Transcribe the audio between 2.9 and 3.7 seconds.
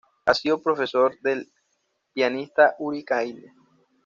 Caine.